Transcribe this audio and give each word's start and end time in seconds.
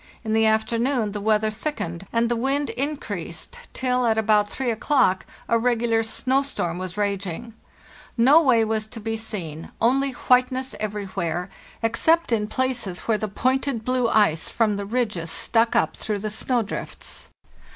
In 0.23 0.33
the 0.33 0.47
afternoon 0.47 1.11
the 1.11 1.19
202 1.19 1.19
FARTHEST 1.19 1.19
NORTH 1.21 1.25
weather 1.27 1.51
thickened, 1.91 2.07
and 2.11 2.27
the 2.27 2.35
wind 2.35 2.69
increased 2.71 3.59
till, 3.71 4.07
at 4.07 4.17
about 4.17 4.49
3 4.49 4.71
o'clock, 4.71 5.27
a 5.47 5.59
regular 5.59 6.01
snow 6.01 6.41
storm 6.41 6.79
was 6.79 6.97
raging. 6.97 7.53
No 8.17 8.41
way 8.41 8.65
was 8.65 8.87
to 8.87 8.99
be 8.99 9.15
seen, 9.15 9.71
only 9.79 10.09
whiteness 10.13 10.73
everywhere, 10.79 11.51
except 11.83 12.31
in 12.31 12.47
places 12.47 13.01
where 13.01 13.19
the 13.19 13.27
pointed 13.27 13.85
blue 13.85 14.09
ice 14.09 14.49
from 14.49 14.75
the 14.75 14.85
ridges 14.85 15.29
stuck 15.29 15.75
up 15.75 15.95
through 15.95 16.17
the 16.17 16.31
snow 16.31 16.63
drifts. 16.63 17.29